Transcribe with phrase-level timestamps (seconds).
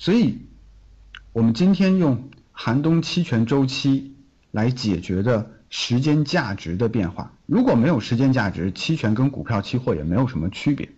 [0.00, 0.38] 所以，
[1.34, 4.16] 我们今天用寒冬期权周期
[4.50, 7.34] 来解决的时间价值的变化。
[7.44, 10.88] 如果没有时间价值，期权跟股票期货也没有什么区别。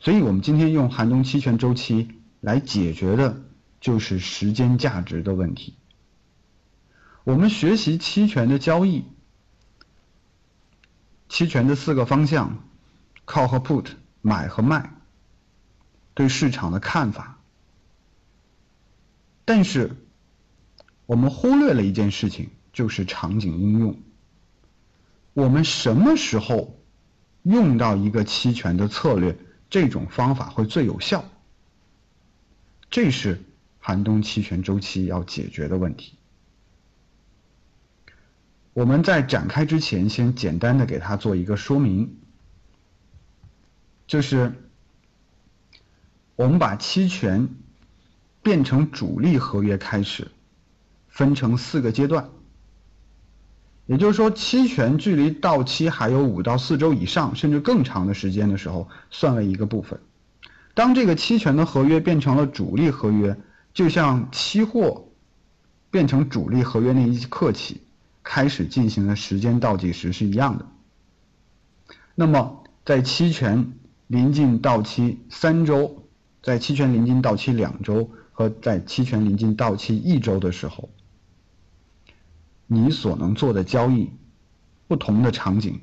[0.00, 2.08] 所以我们今天用寒冬期权周期
[2.40, 3.42] 来解决的
[3.78, 5.74] 就是时间价值的问题。
[7.24, 9.04] 我们学习期权的交易，
[11.28, 12.64] 期权的四个方向
[13.26, 13.84] ：call 和 put，
[14.22, 14.94] 买和卖，
[16.14, 17.31] 对市场的看法。
[19.44, 19.90] 但是，
[21.04, 24.00] 我们忽略了一件事情，就是场景应用。
[25.32, 26.78] 我们什么时候
[27.42, 29.36] 用到一个期权的策略，
[29.68, 31.24] 这种方法会最有效？
[32.88, 33.42] 这是
[33.80, 36.18] 寒冬期权周期要解决的问题。
[38.72, 42.16] 我们在展开之前，先简单的给它做一个说明，
[44.06, 44.54] 就是
[46.36, 47.48] 我们把期权。
[48.42, 50.28] 变成主力合约开始，
[51.08, 52.28] 分成四个阶段。
[53.86, 60.00] 也就是说，期权距离到期还有五到四周以上，甚至更长的时间的时候，算为一个部分。
[60.74, 63.36] 当这个期权的合约变成了主力合约，
[63.74, 65.08] 就像期货
[65.90, 67.82] 变成主力合约那一刻起，
[68.22, 70.66] 开始进行的时间倒计时是一样的。
[72.14, 73.72] 那么，在期权
[74.06, 76.06] 临近到期三周，
[76.42, 78.10] 在期权临近到期两周。
[78.32, 80.88] 和在期权临近到期一周的时候，
[82.66, 84.10] 你所能做的交易，
[84.88, 85.80] 不同的场景，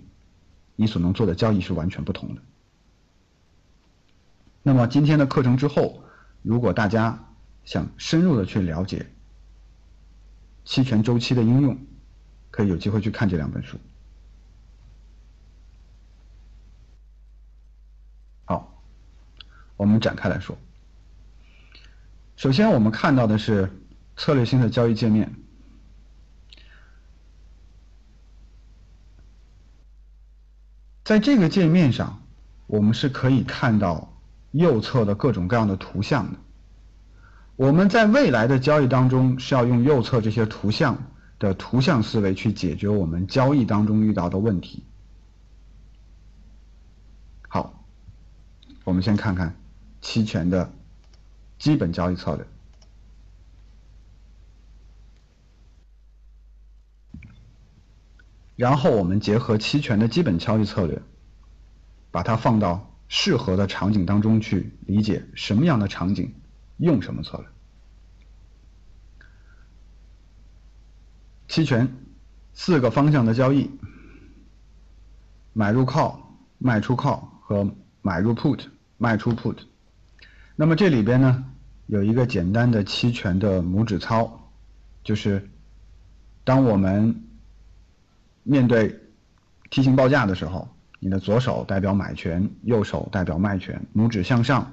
[0.75, 2.41] 你所能做的交易是完全不同的。
[4.63, 6.03] 那么今天的课程之后，
[6.41, 7.23] 如果大家
[7.63, 9.11] 想深入的去了解
[10.65, 11.77] 期权周期的应用，
[12.51, 13.77] 可以有机会去看这两本书。
[18.45, 18.81] 好，
[19.77, 20.57] 我们展开来说。
[22.39, 23.69] 首先，我们看到的是
[24.15, 25.35] 策略性的交易界面。
[31.03, 32.23] 在这个界面上，
[32.65, 34.17] 我们是可以看到
[34.51, 36.39] 右侧的各种各样的图像的。
[37.57, 44.85] 我们在未来的交易当中是要用右侧这些图像的图像思维去解决我们交易当中遇到的问题。
[47.49, 47.83] 好，
[48.85, 49.57] 我们先看看
[49.99, 50.71] 期权的。
[51.59, 52.47] 基本交易策略，
[58.55, 61.01] 然后我们结合期权的基本交易策略，
[62.11, 66.33] 把它放到适合的场景当中去理解什么样的场景
[66.77, 67.47] 用什么策略。
[71.49, 71.93] 期权
[72.53, 73.69] 四个方向的交易：
[75.51, 76.19] 买入 call、
[76.57, 77.69] 卖出 call 和
[78.01, 78.65] 买入 put、
[78.97, 79.68] 卖出 put。
[80.61, 81.45] 那么这里边呢，
[81.87, 84.51] 有一个简单的期权的拇指操，
[85.05, 85.49] 就是
[86.43, 87.23] 当我们
[88.43, 88.99] 面对
[89.69, 90.67] 梯形报价的时候，
[90.99, 94.69] 你的左手代表买权，右手代表卖权，拇指向上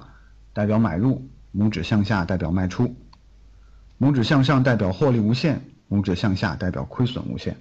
[0.51, 1.25] 代表买入，
[1.55, 2.93] 拇指向下代表卖出，
[3.97, 7.55] 拇指向上代表获利无限，拇指向下代表亏损无限。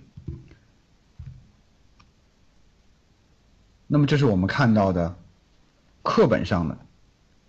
[3.87, 5.17] 那么这是我们看到的
[6.03, 6.86] 课本上的。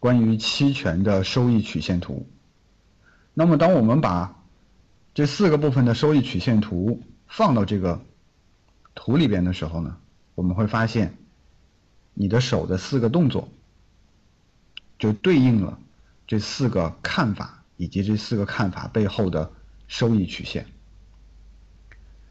[0.07, 2.25] 关于期权的收益曲线图，
[3.33, 4.41] 那么当我们把
[5.13, 8.01] 这四个部分的收益曲线图放到这个
[8.95, 9.97] 图里边的时候呢，
[10.33, 11.17] 我们会发现，
[12.13, 13.49] 你的手的四个动作
[14.97, 15.77] 就对应了
[16.25, 19.51] 这四个看法以及这四个看法背后的
[19.89, 20.67] 收益曲线。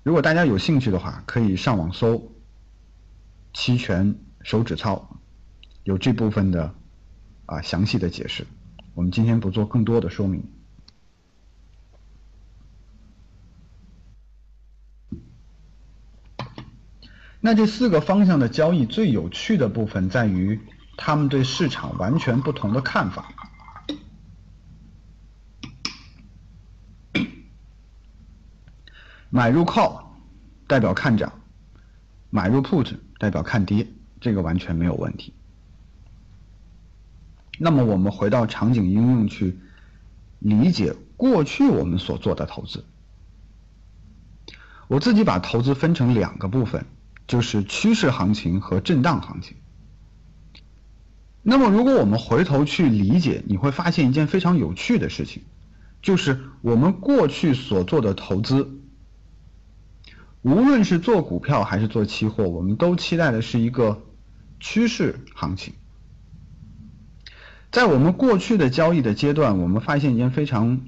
[0.02, 2.32] 如果大家有兴趣的话，可以上网搜
[3.52, 5.20] “期权手指操”，
[5.84, 6.74] 有这部分的。
[7.46, 8.46] 啊，详细的解释，
[8.94, 10.42] 我们今天不做更多的说明。
[17.40, 20.60] 那这四个方向的交易最有趣的部分在于，
[20.96, 23.32] 他们对市场完全不同的看法。
[29.30, 30.02] 买入 call
[30.66, 31.40] 代表看涨，
[32.30, 33.86] 买入 put 代表看跌，
[34.20, 35.32] 这个完全没有问题。
[37.58, 39.58] 那么我们回到场景应用去
[40.38, 42.84] 理解过去我们所做的投资。
[44.88, 46.86] 我自己把投资分成两个部分，
[47.26, 49.56] 就是趋势行情和震荡行情。
[51.42, 55.42] 那么如果我们回头去理解，你会发现一件非常有趣的事情，
[56.02, 58.80] 就是我们过去所做的投资，
[60.42, 64.02] 无论是做股票还是做期货，我们都期待的是一个
[64.60, 65.74] 趋势行情。
[67.76, 70.80] 在我们过去的交易的阶段，我们发现一件非常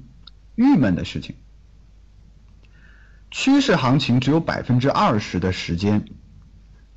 [0.55, 1.35] 郁闷的事情：
[3.29, 6.03] 趋势行情只有百分之二十的时间，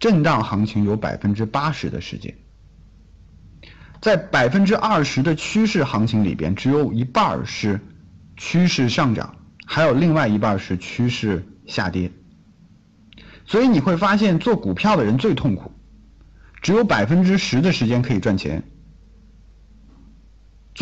[0.01, 2.39] 震荡行情有百分之八十的时间。
[4.01, 7.79] 在百分之二十的趋势行情里边，只有一半是
[8.39, 9.37] 趋势上涨，
[9.67, 12.11] 还有另外一半是趋势下跌。
[13.45, 15.71] 所以你会发现，做股票的人最痛苦，
[16.63, 18.63] 只有百分之十的时间可以赚钱。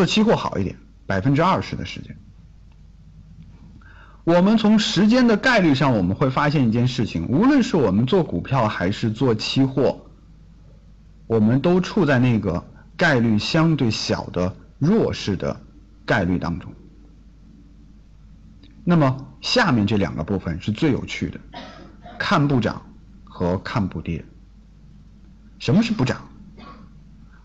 [0.00, 2.16] 做期货好一点，百分之二十的时间。
[4.24, 10.06] 我们从时间的概率上，我们会发现一件事情：无论是我们做股票还是做期货，
[11.26, 12.64] 我们都处在那个。
[12.96, 15.58] 概率相对小的弱势的
[16.04, 16.70] 概率当中，
[18.84, 21.40] 那么下面这两个部分是最有趣的，
[22.18, 22.82] 看不涨
[23.24, 24.22] 和看不跌。
[25.58, 26.28] 什么是不涨？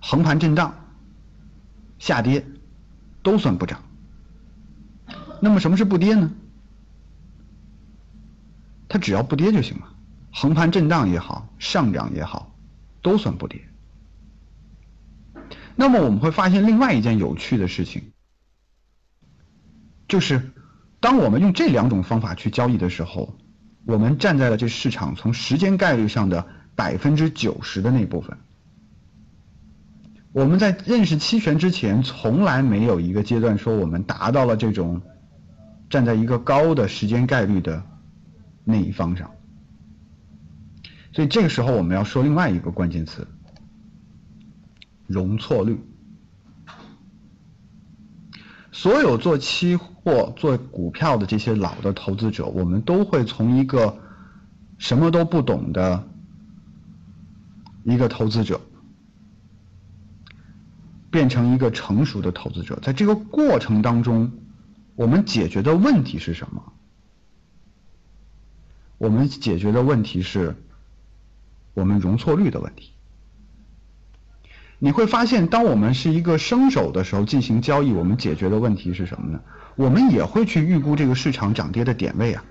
[0.02, 0.76] 横盘震荡、
[2.06, 2.46] 下跌
[3.24, 3.82] 都算不涨。
[5.42, 6.32] 那么什么是不跌呢？
[8.88, 9.92] 它只要不跌就行了，
[10.32, 12.56] 横盘震荡也好，上涨也好，
[13.02, 13.60] 都算不跌。
[15.76, 18.12] 那么我们会发现另外一件有趣的事情，
[20.08, 20.52] 就是
[21.00, 23.36] 当我们用这两种方法去交易的时候，
[23.84, 28.38] 我们站在了这市场从时间概率上的百分之九十的那部分。
[30.36, 35.02] 我们在认识期权之前，从来没有一个阶段说我们达到了这种
[35.90, 37.82] 站在一个高的时间概率的
[38.66, 39.32] 那一方上。
[41.14, 43.26] 所以这个时候我们要说另外一个关键词。
[45.08, 45.80] 容错率，
[48.74, 53.98] 所有做期货、做股票的这些老的投资者，我们都会从一个
[54.80, 56.04] 什么都不懂的
[57.86, 58.60] 一个投资者，
[61.16, 62.78] 变成一个成熟的投资者。
[62.82, 64.34] 在这个过程当中，
[64.96, 66.74] 我们解决的问题是什么？
[68.98, 70.58] 我们解决的问题是
[71.74, 72.92] 我们容错率的问题。
[74.78, 79.40] 你会发现，当我们是一个生手的时候进行交易，我们解决的问题是什么呢？
[79.78, 82.44] 我们也会去预估这个市场涨跌的点位啊，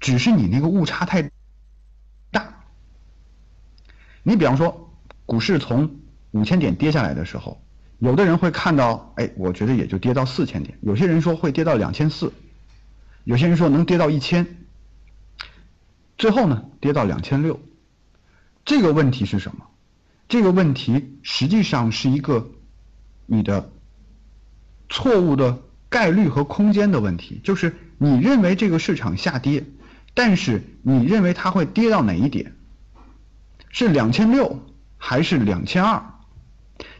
[0.00, 1.30] 只是你那个误差太
[2.30, 2.64] 大。
[4.22, 4.90] 你比方说，
[5.26, 5.96] 股市从
[6.32, 7.62] 五千点跌下来的时候，
[7.98, 12.32] 有的人会看到，哎，我觉得也就跌到四千点；有些人说会跌到两千四，
[13.24, 14.46] 有些人说能跌到一千，
[16.18, 17.60] 最后呢，跌到两千六。
[18.64, 19.66] 这个问题是什么？
[20.28, 22.50] 这个问题实际上是一个
[23.26, 23.70] 你的
[24.88, 25.58] 错误的
[25.88, 29.64] 概率和空间的问题，就是你认为这个市场下跌，
[30.14, 32.54] 但是你认为它会跌到哪一点？
[33.68, 34.60] 是两千六
[34.96, 36.11] 还是两千二？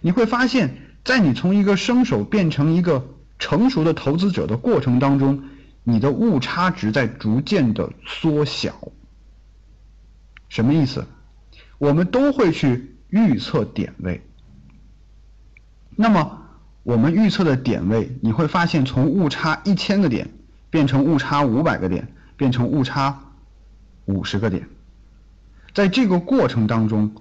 [0.00, 3.06] 你会发现在你从一个生手变成一个
[3.38, 5.42] 成熟的投资者的过程当中，
[5.84, 8.92] 你的误差值在逐渐的缩小。
[10.48, 11.06] 什么意思？
[11.78, 12.88] 我们都会去。
[13.12, 14.22] 预测点位，
[15.94, 16.46] 那么
[16.82, 20.30] 我们预测的点位，你会发现从误差一千个点
[20.70, 22.08] 变成误差五百个点，
[22.38, 23.20] 变成误差
[24.06, 24.66] 五十个点，
[25.74, 27.14] 在这个过程当中，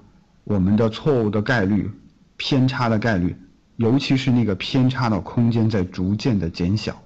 [0.45, 1.91] 我们的错误的概率、
[2.43, 3.35] 偏差的概率，
[3.75, 7.03] 尤其是那个偏差的空间在逐渐的减小，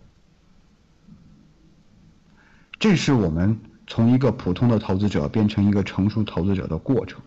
[2.79, 7.21] 这是我们从一个普通的投资者变成一个成熟投资者的过程。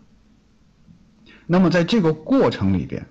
[1.46, 3.06] 那么在这个过程里边，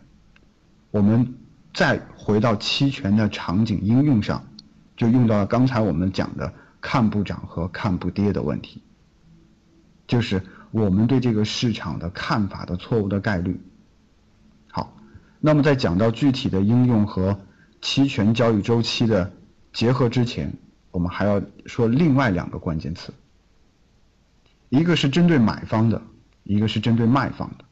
[0.90, 1.36] 我们
[1.76, 4.48] 再回到期权的场景应用上，
[4.96, 6.52] 就用到了刚才我们讲的
[6.82, 8.82] 看不涨和看不跌的问题，
[10.08, 13.62] 就是我们对这个市场的看法的错误的概率。
[15.40, 17.40] 那么在讲到具体的应用和
[17.82, 19.32] 期权交易周期的
[19.72, 20.54] 结合之前，
[20.92, 23.14] 我们还要说另外两个关键词，
[24.70, 26.02] 一个是针对买方的，
[26.44, 27.66] 一个是针对卖方的。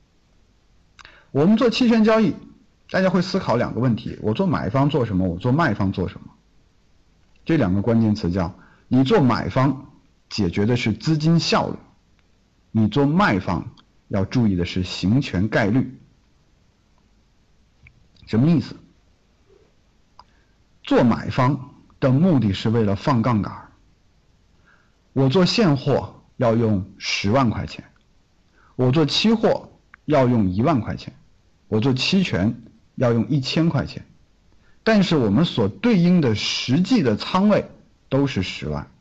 [1.31, 2.35] 我们做期权交易，
[2.91, 5.27] 大家会思考两个问题：我做买方做什么？
[5.27, 6.27] 我做卖方做什么？
[7.43, 8.53] 这两个关键词叫：
[8.87, 9.91] 你做买方
[10.29, 11.77] 解决的是资金效率，
[12.71, 13.71] 你做卖方
[14.07, 15.99] 要注意的是行权概率。
[18.25, 18.75] 什么意思？
[20.83, 23.69] 做买方的目的是为了放杠杆。
[25.13, 27.85] 我做现货要用十万块钱，
[28.75, 29.69] 我做期货
[30.05, 31.13] 要用一万块钱。
[31.67, 32.61] 我做期权
[32.93, 34.05] 要用一千块钱，
[34.83, 37.65] 但是我们所对应的实际的仓位
[38.07, 38.91] 都是十万，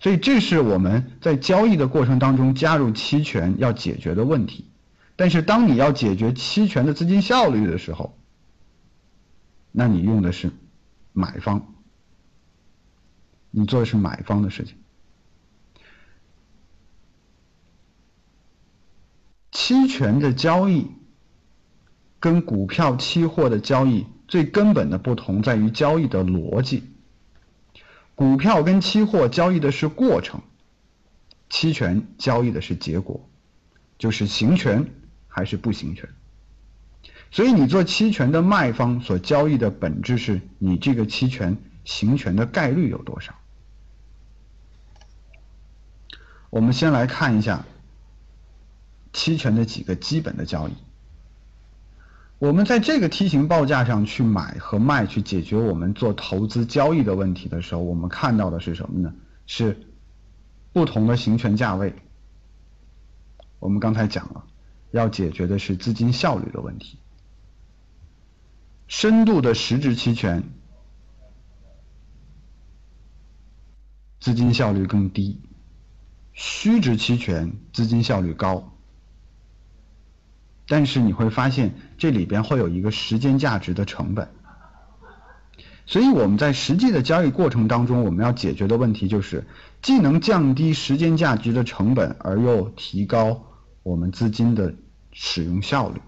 [0.00, 4.70] 所以这是我们在交易的过程当中加入期权要解决的问题。
[5.16, 8.16] 但是当你要解决期权的资金效率的时候，
[9.78, 10.50] 那你用的是
[11.12, 11.74] 买方，
[13.50, 14.74] 你做的是买方的事情。
[19.52, 20.90] 期权的交易
[22.18, 26.84] 跟股票期货的交易最根本的不同在于交易的逻辑。
[28.14, 30.40] 股票跟期货交易的是过程，
[31.50, 33.28] 期权交易的是结果，
[33.98, 34.90] 就是行权
[35.28, 36.08] 还是不行权。
[37.30, 43.34] 所以你做期权的卖方所交易的本质是你这个期权行权的概率有多少。
[46.50, 47.66] 我们先来看一下
[49.12, 50.72] 期权的几个基本的交易。
[52.38, 59.14] 我们在这个梯形报价上去买和卖，去解决我们做投资交易的问题的时候，我们看到的是什么呢？
[59.46, 59.86] 是
[60.72, 61.94] 不同的行权价位。
[63.58, 64.44] 我们刚才讲了，
[64.90, 66.98] 要解决的是资金效率的问题。
[68.88, 70.42] 深度的实质期权，
[74.20, 75.40] 资金效率更低；
[76.32, 78.72] 虚值期权资金效率高。
[80.68, 84.28] 但是你会发现，这里边会有一个时间价值的成本，
[85.86, 89.46] 所以我们在实际的交易过程当中，我们要解决的问题就是，
[89.80, 93.44] 既能降低时间价值的成本，而又提高
[93.84, 94.74] 我们资金的
[95.12, 96.00] 使用效率。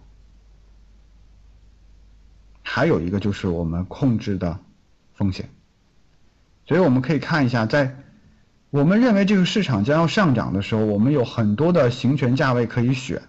[2.70, 4.60] 还有一个就是我们控制的
[5.14, 5.48] 风险，
[6.66, 7.96] 所以我们可以看一下，在
[8.68, 13.22] 我们认为这个市场将要上涨的时候，我们有很多的行权价位可以选。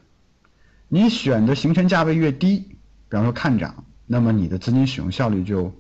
[0.90, 2.60] 你选的行权价位越低，
[3.08, 5.74] 比方说看涨，那么你的资金使用效率就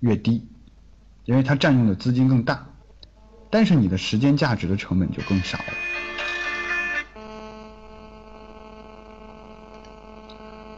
[0.00, 0.46] 越低，
[1.24, 2.66] 因为它占用的资金更大，
[3.48, 5.64] 但是你的时间价值的成本就更少了。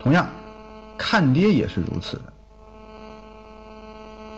[0.01, 0.31] 同样，
[0.99, 2.33] 看跌也是如此的，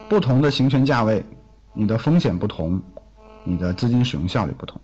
[0.09, 1.25] 不同的行权价位，
[1.73, 2.81] 你的风险不同，
[3.43, 4.81] 你的资金使用效率不同。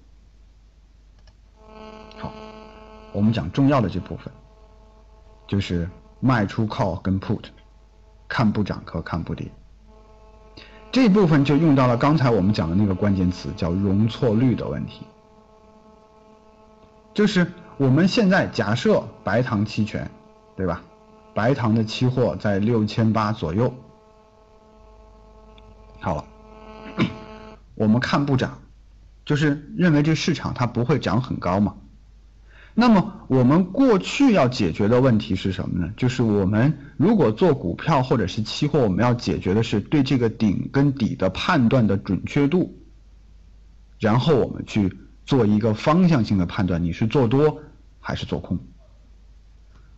[2.16, 2.32] 好，
[3.12, 4.32] 我们讲重要的这部分。
[5.48, 7.44] 就是卖出 call 跟 put，
[8.26, 9.48] 看不涨和看不跌，
[10.90, 15.06] 这部分就用到了刚才我们讲的那个关键词，叫容错率的问题。
[17.14, 20.10] 就是我们现在假设白糖期权，
[20.56, 20.82] 对吧？
[21.36, 23.74] 白糖的期货在六千八左右。
[26.00, 26.24] 好了，
[27.76, 28.62] 我们看不涨，
[29.26, 31.74] 就是认为这市场它不会涨很高嘛。
[32.72, 35.92] 那么我们过去要解决的问题是什么呢？
[35.98, 42.78] 就是我们如果做股票或者是期货，我们要解决的是对这个顶跟底的判断的准确度，
[43.98, 47.60] 然后我们去做一个方向性的判断，你是做多
[48.00, 48.58] 还是做空。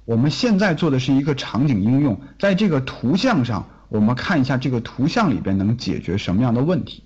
[0.09, 7.05] 我们现在做的是一个场景应用，在这个图像上，我们看一下这个图像里边能解决什么样的问题。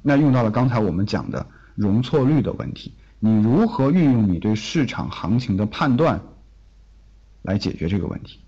[0.00, 2.94] 那用到了刚才我们讲的容错率的问题。
[3.18, 6.22] 你如何运用你对市场行情的判断
[7.42, 8.40] 来解决这个问题？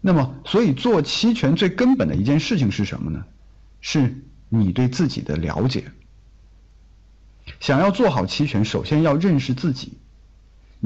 [0.00, 3.26] 那么，所以做期权最根本的一件事情是什么呢？
[3.82, 5.84] 是你对自己的了解。
[7.60, 9.98] 想要做好期权，首先要认识自己，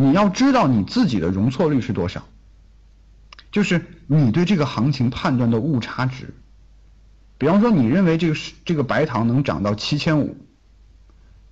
[0.01, 2.23] 你要知道你自己的容错率是多少，
[3.51, 6.35] 就是你对这个行情判断的误差值。
[7.37, 10.37] 比方说，你认为这个是这个白糖能涨到七千五，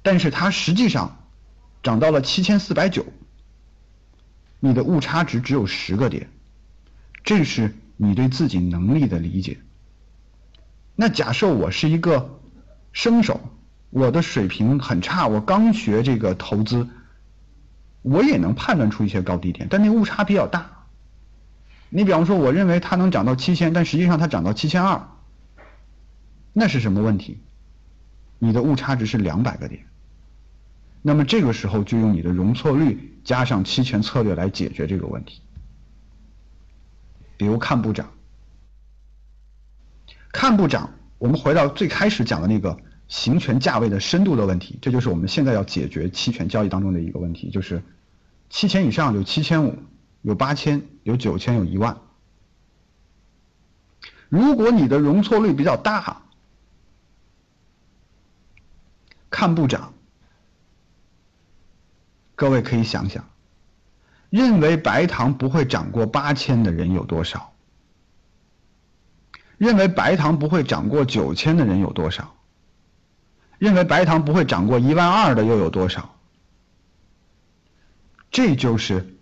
[0.00, 1.18] 但是它实际上。
[1.82, 3.06] 涨到了七千四百九，
[4.58, 6.28] 你的误差值只有十个点，
[7.22, 9.58] 这是你对自己能力的理解。
[10.96, 12.40] 那假设我是一个
[12.92, 13.40] 生手，
[13.90, 16.88] 我的水平很差，我刚学这个投资，
[18.08, 20.86] 我也能判断出一些高低点，但那个误差比较大。
[21.88, 25.08] 你比方说，我认为它能涨到七千，但实际上它涨到七千二，
[26.52, 27.40] 那是什么问题？
[28.38, 29.86] 你的误差值是两百个点。
[31.02, 35.42] 那么这个时候就用你的容错率加上期权策略来解决这个问题。
[37.36, 38.08] 比如看不涨，
[40.32, 47.82] 看不涨，我们回到最开始讲的那个行权价位的深度的问题，这就是我们现在要解决期权交易当中的一个问题，就是
[48.48, 49.78] 七千以上有七千五，
[50.22, 51.98] 有八千，有九千，有一万。
[54.28, 56.22] 如果你的容错率比较大，
[59.30, 59.92] 看不涨。
[62.34, 63.24] 各位可以想想，
[64.30, 67.52] 认为白糖不会涨过八千的人有多少？
[69.58, 72.34] 认为白糖不会涨过九千的人有多少？
[73.58, 76.15] 认为白糖不会涨过一万二的又有多少？
[78.30, 79.16] 这就是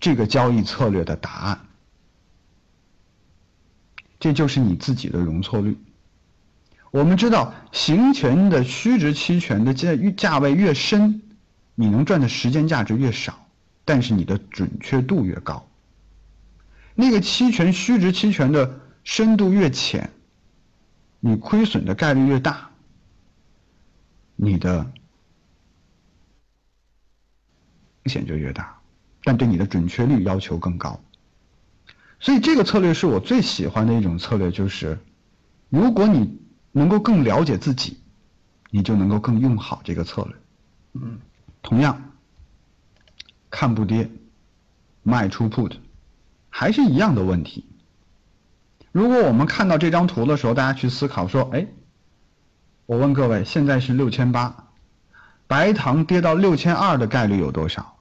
[0.00, 1.66] 这个交易策略的答案。
[4.18, 5.78] 这就是你自己的容错率。
[6.90, 11.22] 我们知道，行权的虚值期权的价价位越深，
[11.74, 13.46] 你能赚的时间价值越少，
[13.84, 15.68] 但是你的准确度越高。
[16.94, 20.10] 那个期权虚值期权的深度越浅，
[21.20, 22.70] 你亏损的概率越大，
[24.34, 24.92] 你的风
[28.06, 28.78] 险就越大，
[29.24, 31.00] 但对你的准确率要求更高。
[32.18, 34.98] 所以这个策略是我最喜欢的一种策略，就是
[35.68, 36.40] 如果你
[36.72, 37.98] 能够更了解自己，
[38.70, 40.36] 你就能够更用好这个策略。
[40.92, 41.18] 嗯，
[41.62, 42.12] 同样，
[43.48, 44.10] 看不跌，
[45.02, 45.72] 卖出 put，
[46.48, 47.66] 还是一样的问题。
[48.92, 51.68] 如果我们看到这张图的时候，大家去思考说，哎，
[52.86, 54.69] 我问各位，现在是六千八，
[55.50, 57.96] 白糖跌到六千二的概率有多少？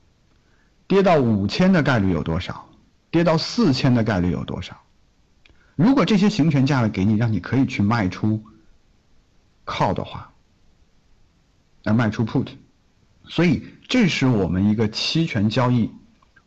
[0.86, 2.70] 跌到五千的概率有多少？
[3.10, 4.78] 跌到四千的概率有多少？
[5.76, 8.44] 如果这些行权价位给你，让你可以去卖出
[9.66, 10.32] call 的话，
[11.82, 12.50] 来卖出 put，
[13.24, 15.92] 所以这是我们一个期权交易，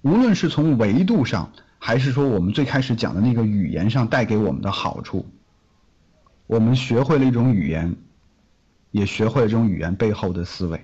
[0.02, 5.26] 无论是从维度上，还是说我们最开始讲的那个语言上带给我们的好处，
[6.46, 7.96] 我们学会了一种语言，
[8.92, 10.80] 也学会了这种语言背后的思维。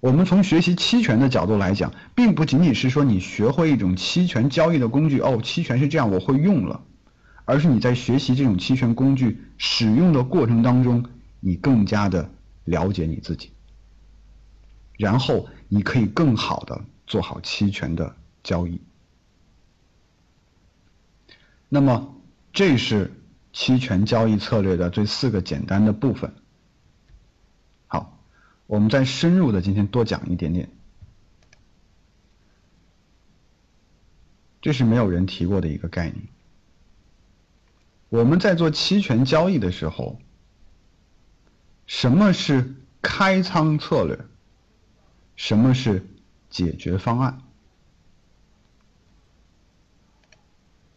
[0.00, 6.80] 我们从学习期权的角度来讲，并不仅仅是说你学会一种期权交易的工具，哦，期权是这样，我会用了，
[7.44, 11.04] 而是你在学习这种期权工具使用的过程当中，
[11.40, 12.30] 你更加的
[12.64, 13.50] 了解你自己，
[14.98, 18.80] 然后你可以更好的做好期权的交易。
[21.68, 22.14] 那么，
[22.52, 23.12] 这是
[23.52, 26.32] 期权交易策略的这四个简单的部分。
[28.66, 30.68] 我们再深入的今天多讲一点点，
[34.60, 36.26] 这是没有人提过的一个概念。
[38.08, 40.18] 我们在做期权交易的时候，
[41.86, 44.18] 什么是开仓策略？
[45.36, 46.06] 什么是
[46.48, 47.42] 解决方案？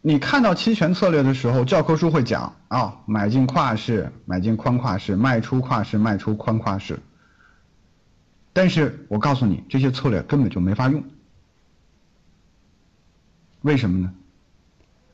[0.00, 6.98] 你看到期权策略的时候，教科书会讲啊，买进跨式，买进宽跨式，卖出跨式，卖出宽跨式。
[8.52, 11.04] 但是我告诉你，这些策略根本就没法用。
[13.62, 14.14] 为什么呢？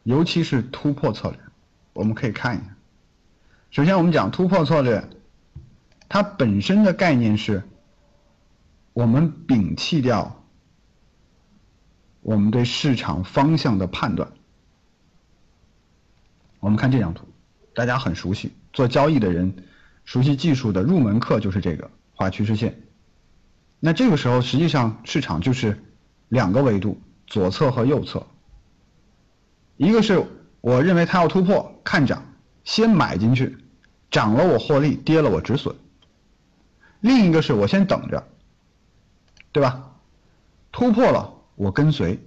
[0.05, 1.41] 尤其是突破策略，
[1.93, 2.77] 我们可以看一下。
[3.71, 5.09] 首先，我们讲突破策略，
[6.09, 7.63] 它本身的概念是，
[8.93, 10.45] 我们摒弃掉
[12.23, 14.33] 我们对市场方向的判断。
[16.61, 17.27] 我们看这张图，
[17.75, 19.55] 大家很熟悉，做交易的人，
[20.05, 22.81] 熟悉技术的入门课就是这个画趋势线。
[23.81, 25.85] 那这个时候，实际上市场就是
[26.29, 28.27] 两个维度，左侧和右侧。
[29.77, 30.27] 一个是
[30.61, 32.25] 我认为它要突破，看涨，
[32.65, 33.59] 先买进去，
[34.11, 35.77] 涨了我获利，跌了我止损。
[37.01, 38.27] 另一个是我先等着，
[39.53, 39.93] 对吧？
[40.73, 42.19] 突破了我跟随，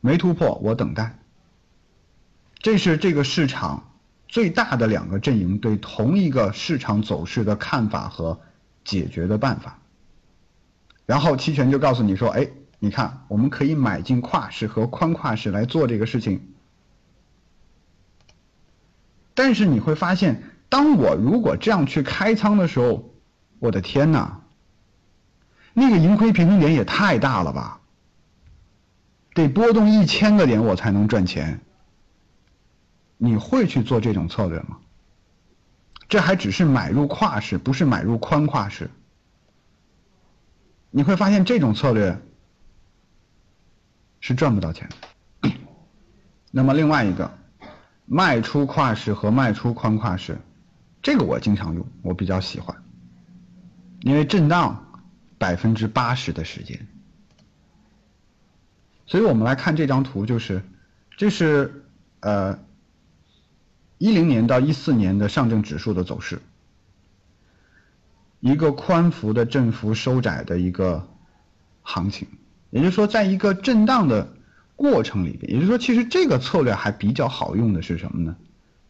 [0.00, 1.18] 没突破我等待。
[2.58, 3.92] 这是这个市场
[4.28, 8.40] 最大的两个阵营对同一个市场走势的看法和
[8.84, 9.79] 解决的办法。
[11.10, 16.52] 然后期权就告诉你说：“哎，你看，我们可以买进跨式和宽跨式来做这个事情。
[19.34, 23.12] 但是你会发现，当我如果这样去开仓的时候，
[23.58, 24.42] 我的天哪，
[25.74, 27.80] 那个盈亏平衡点也太大了吧？
[29.34, 31.60] 得波动一千个点我才能赚钱。
[33.16, 34.78] 你会去做这种策略吗？
[36.08, 38.88] 这还只是买入跨式，不是买入宽跨式。”
[40.90, 42.20] 你会发现这种策略
[44.20, 44.88] 是赚不到钱
[45.42, 45.52] 的。
[46.50, 47.38] 那么另外一个，
[48.06, 50.38] 卖出跨式和卖出宽跨式，
[51.00, 52.76] 这个我经常用，我比较喜欢，
[54.00, 55.00] 因为震荡
[55.38, 56.86] 百分之八十的时间。
[59.06, 60.62] 所以我们来看这张图，就是
[61.16, 61.84] 这是
[62.20, 62.58] 呃
[63.98, 66.42] 一零年到一四年的上证指数的走势。
[68.40, 71.06] 一个宽幅的振幅收窄的一个
[71.82, 72.26] 行情，
[72.70, 74.32] 也就是说，在一个震荡的
[74.76, 78.36] 过程里边，也就是说，其实这个策略还比较好用的是什么呢？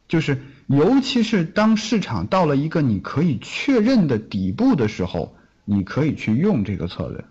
[0.07, 7.25] 就是尤其是当市场到了一个你可以确认的底部的时候，你可以去用这个策略。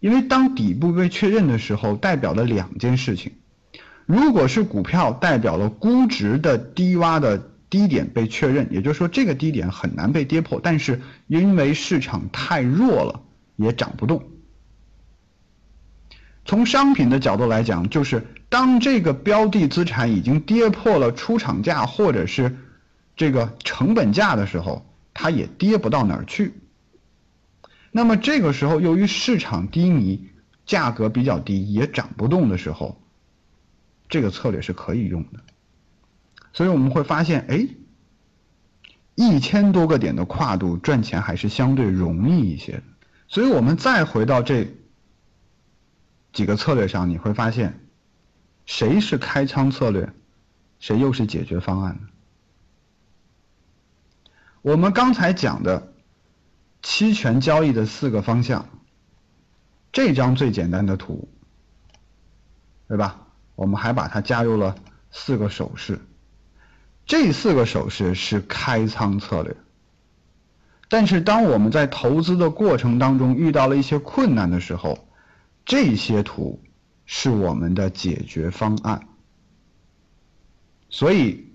[0.00, 3.32] 因为当底部被确认的时候，代表了两件事情：
[4.04, 7.50] 如果是股票，代表了估值的低洼的。
[7.72, 13.22] 低点被确认，也就是说这个低点很难被跌破，但是因为市场太弱了，
[13.56, 14.22] 也涨不动。
[16.44, 22.58] 从商品的角度来讲，就是当这个标的资产已经跌破了出厂价或者是
[23.16, 26.52] 这个成本价的时候，它也跌不到哪儿去。
[27.90, 30.28] 那么这个时候，由于市场低迷，
[30.66, 33.00] 价格比较低，也涨不动的时候，
[34.10, 35.40] 这个策略是可以用的。
[36.52, 37.68] 所以我们会发现，哎，
[39.14, 42.82] 一千多个点的跨度赚钱还是相对容易一些。
[43.28, 44.68] 所以我们再回到这。
[46.32, 47.78] 几个策略上，你会发现，
[48.64, 50.10] 谁是开仓策略，
[50.78, 52.08] 谁又是解决方案呢？
[54.62, 55.92] 我们刚才讲的
[56.80, 58.66] 期权交易的四个方向，
[59.92, 61.28] 这张最简单的图，
[62.88, 63.26] 对吧？
[63.54, 64.74] 我们还把它加入了
[65.10, 66.00] 四个手势，
[67.06, 69.56] 这四个手势是开仓策略。
[70.88, 75.08] 但是当我们在投资的过程当中遇到了一些困难的时候，
[75.64, 76.60] 这些图
[77.06, 79.08] 是我们的解决方案，
[80.90, 81.46] 所以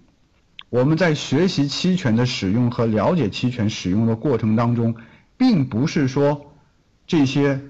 [0.69, 4.95] 我们在学习期权的使用和了解期权使用的过程当中，
[5.37, 6.53] 并不是说
[7.05, 7.61] 这些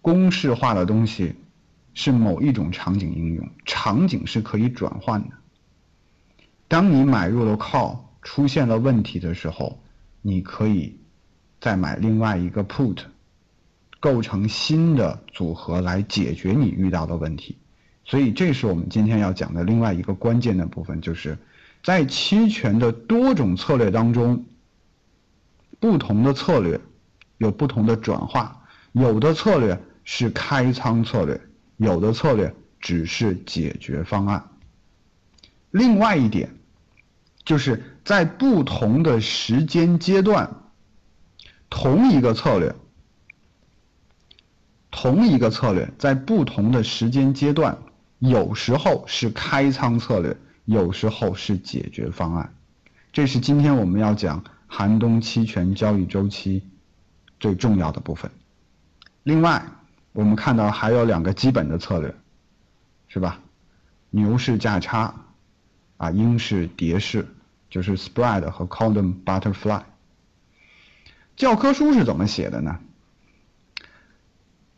[0.00, 1.34] 公式化的东西
[1.92, 5.34] 是某一种场景应用，场景是可以转换的。
[6.68, 9.80] 当你买入了 call 出现了问题的时候，
[10.22, 10.98] 你可以
[11.60, 12.98] 再买另外一个 put。
[14.00, 17.56] 构成新的组合来解决你遇到的问题，
[18.04, 21.38] 所以这是我们今天要讲的另外一个关键的部分，就是
[21.82, 24.44] 在期权的多种策略当中，
[25.80, 26.78] 不同的策略
[27.38, 31.40] 有不同的转化，有的策略是开仓策略，
[31.78, 34.50] 有的策略只是解决方案。
[35.74, 36.54] 另外一点，
[37.44, 40.48] 就是在不同的时间阶段，
[41.68, 42.72] 同一个策略。
[44.92, 47.76] 同一个策略在不同的时间阶段，
[48.20, 52.54] 有时候是开仓策略，有时候是解决方案。
[53.12, 56.62] 这是今天我们要讲寒冬期权交易周期
[57.40, 58.30] 最重要的部分。
[59.24, 59.66] 另外，
[60.12, 62.14] 我们看到还有两个基本的策略，
[63.08, 63.40] 是吧？
[64.10, 65.12] 牛市价差，
[65.96, 67.26] 啊，英式蝶式，
[67.70, 69.82] 就是 spread 和 column butterfly。
[71.36, 72.78] 教科书是怎么写的呢？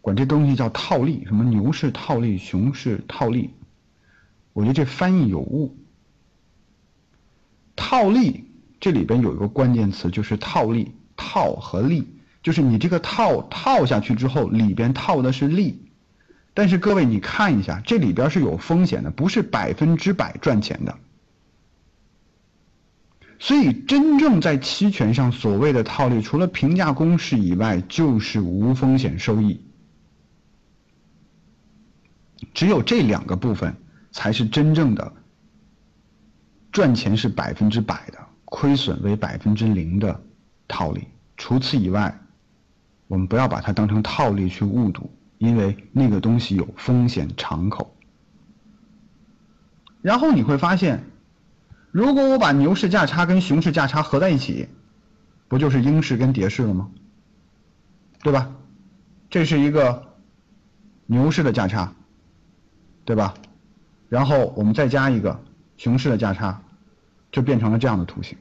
[0.00, 3.50] 管这东西叫套利，什么牛市套利、熊市套利，
[4.52, 5.76] 我觉得这翻译有误。
[7.74, 8.44] 套利
[8.78, 12.06] 这里边有一个关键词，就是套利，套和利，
[12.42, 15.85] 就是你这个套套下去之后，里边套的是利。
[16.56, 20.96] 但是各位你看一下，这里边是有风险的，不是百分之百赚钱的。
[23.38, 29.60] 所以真正在期权上所谓的套利，除了评价公式以外，就是无风险收益。
[32.54, 33.76] 只有这两个部分
[34.10, 35.12] 才是真正的
[36.72, 40.22] 赚钱是百分之百的，亏损为百分之零的
[40.66, 41.04] 套利。
[41.36, 42.18] 除此以外，
[43.08, 47.96] 我们不要把它当成套利去误读，因为那个东西有风险敞口。
[50.02, 51.04] 然后你会发现，
[51.90, 54.68] 如果我把牛市价差跟熊市价差合在一起，
[55.48, 56.90] 不就是鹰式跟蝶式了吗？
[58.22, 58.54] 对吧？
[59.30, 60.14] 这是一个
[61.06, 61.92] 牛市的价差。
[63.04, 63.34] 对吧？
[64.08, 65.40] 然后我们再加一个
[65.76, 66.60] 熊市的价差，
[67.30, 68.36] 就变成了这样的图形。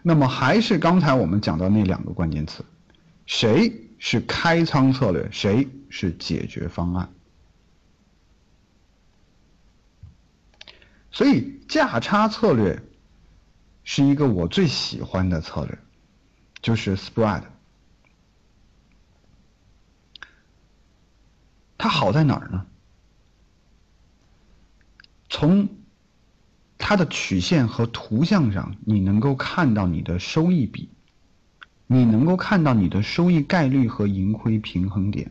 [0.00, 2.64] 那么还是刚才我们讲到那两个关键词：
[3.26, 7.10] 谁是开仓策略，谁是解决方案。
[11.10, 12.82] 所以价差策略
[13.82, 15.78] 是一个我最喜欢的策略，
[16.60, 17.44] 就是 spread。
[21.78, 22.66] 它好在哪儿呢？
[25.30, 25.70] 从
[26.76, 30.90] 它的曲线和图像上，你能够看到你的收益比，
[31.86, 35.30] 你能够看到你的收益概率和盈亏平衡点。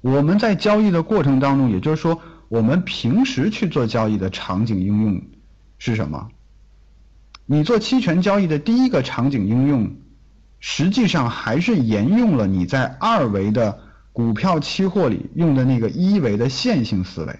[0.00, 5.22] 我们在交易的过程当中，也就是说，我们平时去做交易的场景应用
[5.78, 6.28] 是什么？
[7.44, 9.96] 你做期权交易的第一个场景应用，
[10.60, 13.80] 实际上还是沿用了你在二维的
[14.12, 17.38] 股票期货里用的那个一维的线性思维。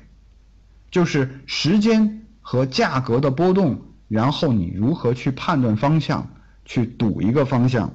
[0.90, 6.30] 就是时间和价格的波动，然后你如何去判断方向，
[6.66, 7.94] 去赌一个方向，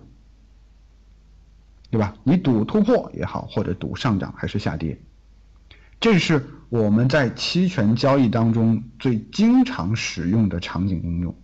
[1.91, 2.15] 对吧？
[2.23, 4.99] 你赌突破也好，或者赌上涨还是下跌，
[5.99, 11.35] 这是我们在期权交易当中最经常使用的场景应用。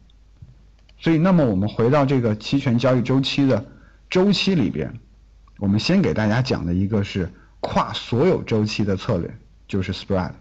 [0.99, 3.63] 所以，那么我们回到这个期权交易周期的
[4.09, 4.99] 周期里边，
[5.59, 9.37] 我们先给大家讲的一个是跨所有周期的策略
[9.67, 10.31] 就是 spread。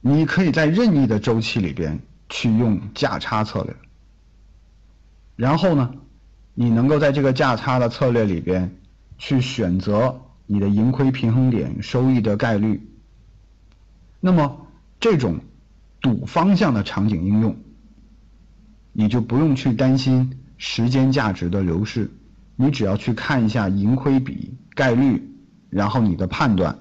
[0.00, 3.74] 你可以在任意的周期里边去用价差策略，
[5.36, 5.94] 然后呢，
[6.54, 8.76] 你能够在这个价差的策略里边
[9.18, 12.88] 去选择你的盈亏平衡点、收益的概率。
[14.20, 14.66] 那么
[14.98, 15.40] 这种
[16.00, 17.56] 赌方向的场景应用，
[18.92, 22.10] 你就不用去担心时间价值的流逝，
[22.56, 25.22] 你只要去看一下盈亏比概率，
[25.70, 26.78] 然后你的判断，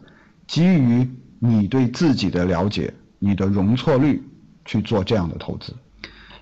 [0.48, 2.94] 基于你对自己的了解。
[3.26, 4.22] 你的容错率
[4.66, 5.74] 去做这样的投资。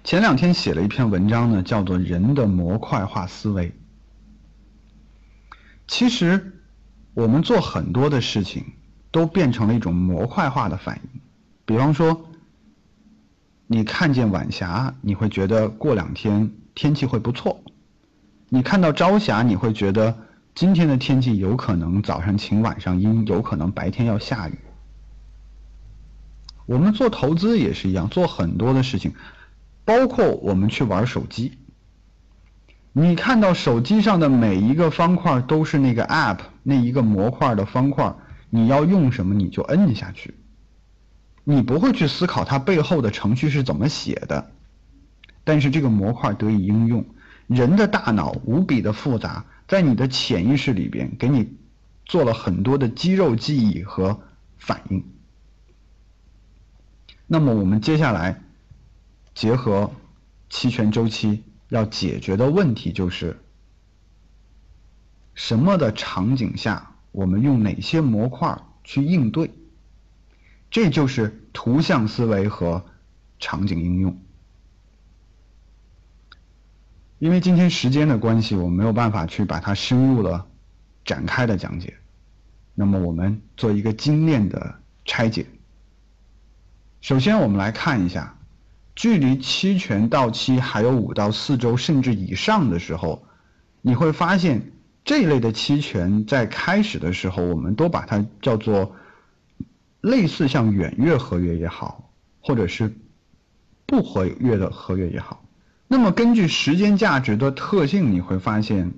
[0.03, 3.69] 前两天写了一篇文章呢，叫做《人的模块化思维》。
[5.87, 6.59] 其实
[7.13, 8.65] 我们做很多的事情
[9.11, 11.21] 都变成了一种模块化的反应。
[11.65, 12.25] 比方说，
[13.67, 17.61] 你看见晚霞，你会觉得过两天天气会不错；
[18.49, 20.17] 你看到朝霞，你会觉得
[20.55, 24.57] 今天的天气有可能早上晴，晚上阴，有可能白天要下雨。
[26.65, 29.13] 我们做投资也是一样，做很多的事情，
[29.85, 31.57] 包括我们去玩手机。
[32.93, 38.13] 你看到手机上的每一个方块都是那个 app 那一个模块的方块，
[38.49, 40.33] 你要用什么你就摁下去，
[41.45, 44.51] 你不会去思考它背后的程序是怎么写的，
[45.45, 47.05] 但是这个模块得以应用。
[47.47, 51.53] 人的大脑无比的复杂，在你的潜意识里边给你
[52.05, 54.21] 做了很多的肌肉记忆和
[54.57, 55.03] 反应。
[57.27, 58.41] 那么我们接下来
[59.33, 59.91] 结合
[60.49, 63.39] 期权周期要解决的问题就是：
[65.33, 69.51] 什么的场景下我们用哪些模块去应对？
[70.69, 72.85] 这就是图像思维和
[73.39, 74.21] 场景应用。
[77.19, 80.47] 因为今天时间的关系，我没有办法去把它深入了
[81.05, 81.97] 展开的讲解。
[82.73, 85.45] 那么我们做一个精炼的拆解。
[86.99, 88.39] 首先，我们来看一下，
[88.95, 93.25] 距离期权到期还有五到四周甚至以上的时候，
[93.81, 94.71] 你会发现
[95.03, 98.95] 这一类的期权在开始的时候，我们都把它叫做
[100.01, 102.93] 类似像远月合约也好，或者是
[103.85, 105.43] 不合约的合约也好。
[105.87, 108.91] 那么根据时间价值的特性，你会发现，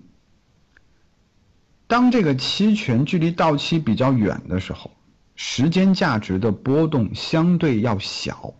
[1.87, 4.91] 当这个期权距离到期比较远的时候。
[5.35, 8.53] 时间价值的波动相对要小，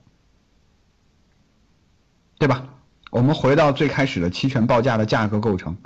[2.38, 2.68] 对吧？
[3.12, 5.78] 我们回到最开始的期权报价的价格构成。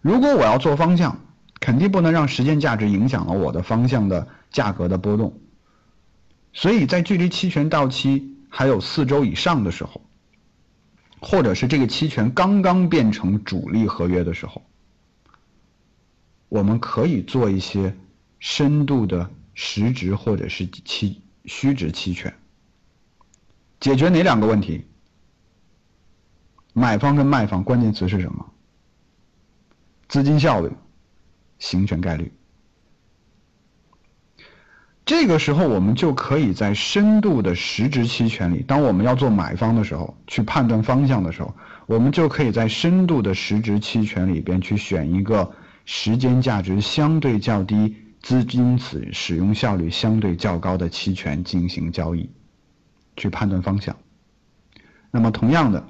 [0.00, 1.20] 如果我要做方向，
[1.60, 5.38] 肯定不能让时间价值影响了我的方向的价格的波动。
[6.52, 10.00] 所以在距离期权到期还有四周以上的时候，
[11.20, 14.62] 或者是这个期权刚刚变成主力合约的时候，
[16.48, 17.96] 我们可以做一些
[18.38, 19.30] 深度的。
[19.52, 22.32] 实值或者是期虚值期权，
[23.78, 24.86] 解决哪两个问题？
[26.72, 28.46] 买方跟卖方关键词是什么？
[30.08, 30.70] 资金效率、
[31.58, 32.32] 行权概率。
[35.04, 41.54] 这个时候，我们就可以在深度的实值期权里，当我们要做买方的时候，去判断方向的时候，
[41.86, 45.52] 我们就可以在深度的实值期权里边去选一个
[45.84, 47.96] 时间价值相对较低。
[48.22, 52.28] 资金此使用效率相对较高的期权进行交易，
[53.16, 53.96] 去判断方向。
[55.10, 55.86] 那么同样的，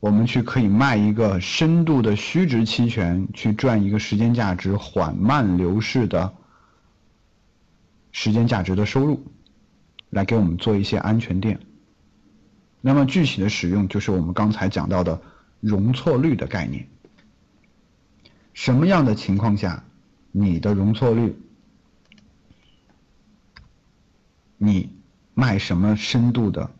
[0.00, 6.34] 我们去可以卖一个深度的虚值期权，去赚一个时间价值缓慢流逝的
[8.10, 9.22] 时间价值的收入，
[10.08, 11.60] 来给我们做一些安全垫。
[12.80, 15.20] 那么具体的使用就是我们刚才讲到的
[15.60, 16.88] 容错率的概念。
[18.54, 19.84] 什么样的情况下，
[20.32, 21.36] 你的容错率？
[24.56, 24.90] 你
[25.34, 26.70] 卖什么深度的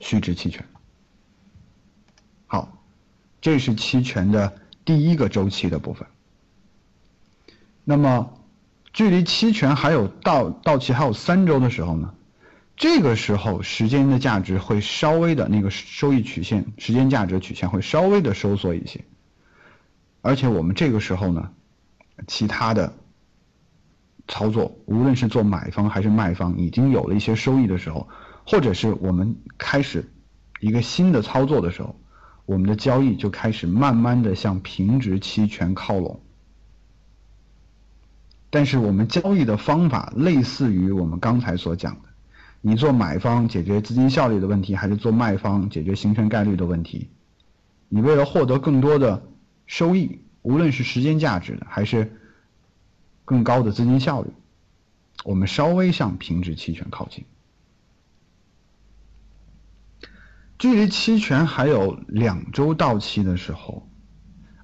[0.00, 0.64] 虚值期权？
[3.44, 4.54] 这是期权的
[4.86, 6.08] 第一个周期的部分。
[7.84, 8.40] 那么，
[8.94, 12.14] 距离期权还有到到期还有三周的时候呢？
[12.74, 19.04] 这个时候时间的价值会稍微的那个收益曲线，时间价值曲线会稍微的收缩一些。
[20.22, 21.50] 而且我们这个时候呢，
[22.26, 22.94] 其他的。
[24.26, 28.08] 操作，无论是做买方还是卖方，已经有了一些收益的时候，
[28.46, 30.10] 或者是我们开始
[30.60, 32.00] 一个新的操作的时候，
[32.46, 36.20] 我们的交易就开始慢慢的向平值期权靠拢。
[38.50, 42.08] 但是我们交易的方法类似于我们刚才所讲的，
[42.60, 47.08] 你做买方解决资金效率的问题，还是做卖方解决形成概率的问题？
[47.88, 49.22] 你为了获得更多的
[49.66, 52.20] 收益，无论是时间价值的还是。
[53.26, 54.28] 更高的资金效率，
[55.24, 57.24] 我们稍微向平值期权靠近。
[60.64, 63.86] 距离期权还有两周到期的时候，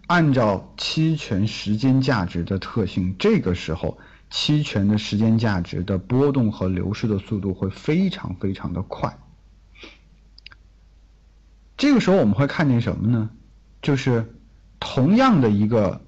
[0.07, 3.99] 按照期权时间价值的特性，这个时候
[4.31, 9.15] 期权的时间价值的波动和流失的速度会非常非常的快。
[11.77, 13.29] 这个时候我们会看见什么呢？
[13.83, 14.35] 就是
[14.79, 16.01] 同样的一个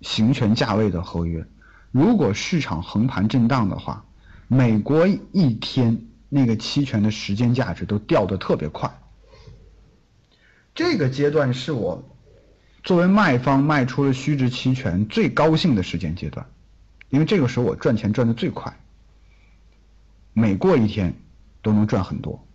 [0.00, 1.46] 行权价位的合约，
[1.90, 4.02] 如果市场横盘震荡的话，
[4.48, 8.90] 每过一天那个期权的时间价值都掉的特别快。
[10.74, 12.16] 这个阶段是我
[12.82, 16.46] 作为卖方卖出了虚值期权最高兴的时间阶段，
[17.08, 18.78] 因为这个时候我赚钱赚的最快，
[20.32, 21.14] 每过一天
[21.60, 22.46] 都能赚很多。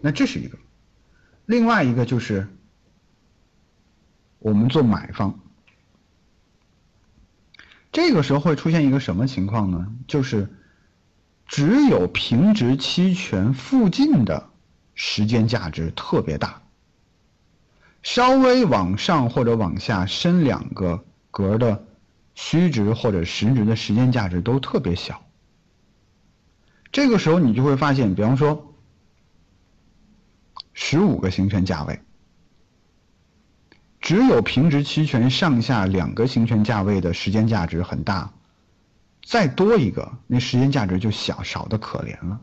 [0.00, 0.56] 那这是一个，
[1.44, 2.48] 另外一个就是
[4.38, 5.38] 我们做买方，
[7.92, 9.94] 这个时候会出现一个什么情况呢？
[10.06, 10.48] 就是
[11.46, 14.51] 只有平值期权附近的。
[15.04, 16.62] 时间价值特别大，
[18.04, 21.84] 稍微往上或者往下伸两个格的
[22.36, 25.20] 虚值或者实值的时间价值都特别小。
[26.92, 28.76] 这个时候你就会发现，比方说
[30.72, 32.00] 十五个行权价位，
[34.00, 38.32] 只有平值期权上下两个行权价位的时间价值很大，
[39.24, 42.40] 再多一个那时间价值就小少的可怜了。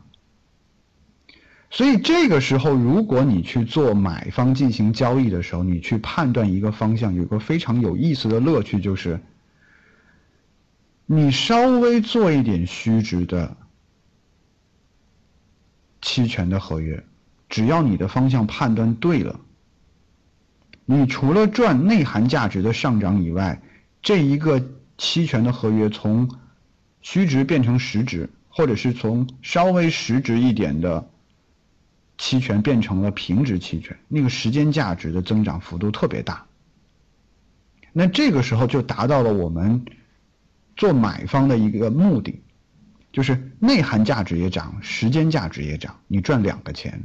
[1.72, 9.20] 所以这个时候，如果你去做买方进行交易的时候，你去判断一个方向，有个非常有意思的乐趣，就是
[11.06, 13.56] 你稍微做一点虚值的
[16.02, 17.04] 期权的合约，
[17.48, 19.38] 只要你的方向判断对了，
[20.84, 23.62] 你除了赚内涵价值的上涨以外，
[24.02, 24.60] 这一个
[24.98, 26.28] 期权的合约从
[27.00, 31.08] 虚值变成实值，或者是从稍微实值一点的。
[32.20, 36.46] 期权变成了平值期权，那个时间价值的增长幅度特别大。
[37.94, 39.86] 那这个时候就达到了我们
[40.76, 42.42] 做买方的一个目的，
[43.10, 47.02] 就是内涵价值也涨，时间价值也涨，你赚两个钱。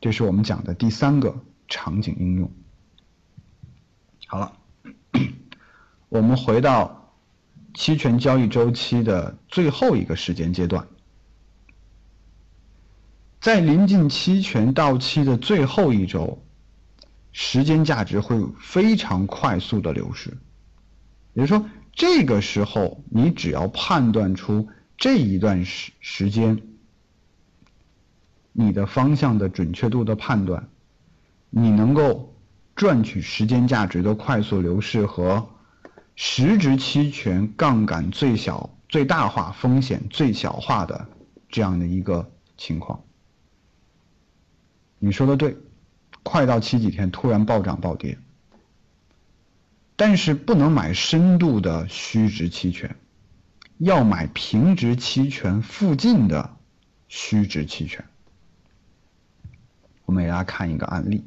[0.00, 2.50] 这是我们讲的第三个场景应用。
[4.28, 4.56] 好了，
[6.08, 7.12] 我们回到
[7.74, 10.88] 期权交易周期的最后一个时间阶段。
[13.40, 16.42] 在临近期权到期的最后一周，
[17.32, 20.36] 时间价值会非常快速的流失。
[21.34, 26.60] 也就是说，这个时候你只要判断出这一段时时间
[28.52, 30.68] 你的方向的准确度的判断，
[31.50, 32.34] 你能够
[32.74, 35.46] 赚取时间价值的快速流逝和
[36.14, 41.06] 实值期权杠杆最小最大化、风险最小化的
[41.50, 42.98] 这样的一个情况。
[44.98, 45.56] 你说的对，
[46.22, 48.18] 快到期几天突然暴涨暴跌，
[49.94, 52.96] 但是不能买深度的虚值期权，
[53.78, 56.56] 要买平值期权附近的
[57.08, 58.04] 虚值期权。
[60.06, 61.24] 我们给大家看一个案例，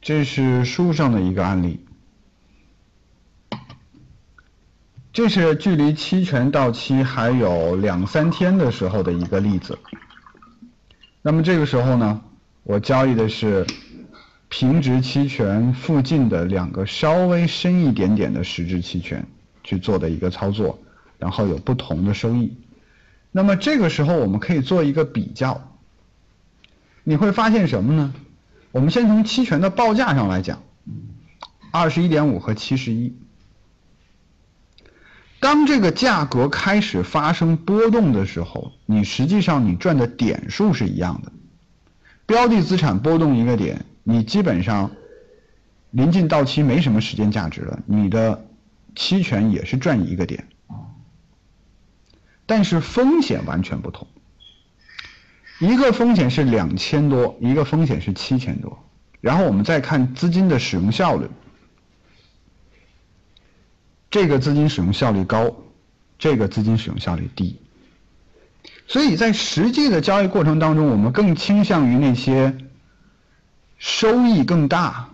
[0.00, 1.84] 这是书上的一个案例。
[5.12, 9.76] 这是距离期权到期还有两三天的时候的一个例子。
[11.20, 12.20] 那么这个时候呢，
[12.62, 13.66] 我交易的是
[14.48, 19.26] 平值期权附近的两个稍微深一点点的实质期权
[19.64, 20.78] 去做的一个操作，
[21.18, 22.56] 然后有不同的收益。
[23.32, 25.60] 那么这个时候我们可以做一个比较，
[27.02, 28.14] 你会发现什么呢？
[28.70, 30.62] 我们先从期权的报价上来讲，
[31.72, 33.12] 二十一点五和七十一。
[35.40, 41.32] 当这个价格开始发生波动的时候，你实际上你赚的点数是一样的。
[42.26, 44.90] 标的资产波动一个点，你基本上
[45.90, 48.46] 临近到期没什么时间价值了，你的
[48.94, 50.46] 期权也是赚一个点。
[52.44, 54.06] 但是风险完全不同，
[55.58, 58.78] 一个风险是两千多，一个风险是七千多。
[59.20, 61.26] 然后我们再看资金的使用效率。
[64.10, 65.54] 这个资金使用效率高，
[66.18, 67.60] 这个资金使用效率低，
[68.86, 72.58] 所以在实际的交易过程当中，我们更倾向于那些
[73.78, 75.08] 收益更大，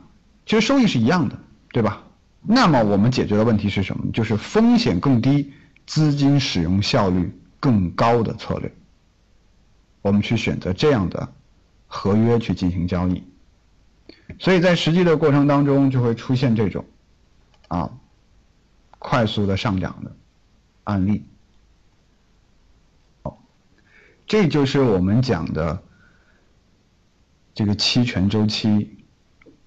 [0.46, 1.38] 其实收益是一样的，
[1.72, 2.02] 对吧？
[2.48, 4.10] 那么我们解决的问题是什么？
[4.12, 5.52] 就是风险更低、
[5.84, 7.30] 资金使用效率
[7.60, 8.72] 更高的策略。
[10.00, 11.28] 我们去选择这样的
[11.86, 13.22] 合约去进行交易。
[14.38, 16.84] 所以在实际的过程当中就会出现这种
[17.68, 17.90] 啊
[19.08, 20.16] 快速的上涨的
[20.82, 21.24] 案例。
[23.22, 23.40] 好，
[24.26, 25.80] 这就是我们讲的
[27.54, 28.98] 这个期权周期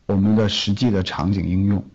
[0.08, 1.90] 我们的实际的场景应用。